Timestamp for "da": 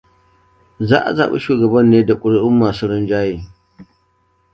2.07-2.13